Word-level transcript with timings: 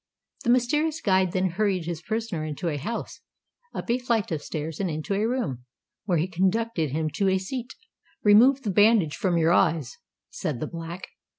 The 0.43 0.49
mysterious 0.49 0.99
guide 0.99 1.31
then 1.31 1.51
hurried 1.51 1.85
his 1.85 2.01
prisoner 2.01 2.43
into 2.43 2.69
a 2.69 2.77
house, 2.77 3.21
up 3.71 3.87
a 3.91 3.99
flight 3.99 4.31
of 4.31 4.41
stairs 4.41 4.79
and 4.79 4.89
into 4.89 5.13
a 5.13 5.27
room, 5.27 5.63
where 6.05 6.17
he 6.17 6.27
conducted 6.27 6.89
him 6.89 7.07
to 7.11 7.29
a 7.29 7.37
seat. 7.37 7.75
"Remove 8.23 8.63
the 8.63 8.71
bandage 8.71 9.15
from 9.15 9.37
your 9.37 9.51
eyes," 9.53 9.97
said 10.31 10.59
the 10.59 10.65
Black. 10.65 11.07